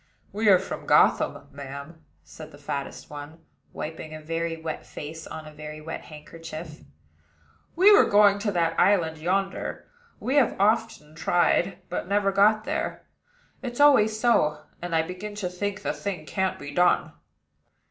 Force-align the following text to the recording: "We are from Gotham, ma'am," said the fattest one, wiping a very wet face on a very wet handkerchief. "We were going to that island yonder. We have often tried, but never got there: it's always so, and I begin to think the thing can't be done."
"We 0.33 0.49
are 0.49 0.57
from 0.57 0.87
Gotham, 0.87 1.49
ma'am," 1.51 2.03
said 2.23 2.51
the 2.51 2.57
fattest 2.57 3.11
one, 3.11 3.45
wiping 3.71 4.15
a 4.15 4.19
very 4.19 4.57
wet 4.57 4.83
face 4.83 5.27
on 5.27 5.45
a 5.45 5.51
very 5.53 5.79
wet 5.79 6.05
handkerchief. 6.05 6.83
"We 7.75 7.93
were 7.95 8.09
going 8.09 8.39
to 8.39 8.51
that 8.51 8.79
island 8.79 9.19
yonder. 9.19 9.87
We 10.19 10.37
have 10.37 10.55
often 10.59 11.13
tried, 11.13 11.83
but 11.87 12.07
never 12.07 12.31
got 12.31 12.63
there: 12.63 13.05
it's 13.61 13.79
always 13.79 14.19
so, 14.19 14.63
and 14.81 14.95
I 14.95 15.03
begin 15.03 15.35
to 15.35 15.49
think 15.49 15.83
the 15.83 15.93
thing 15.93 16.25
can't 16.25 16.57
be 16.57 16.71
done." 16.73 17.13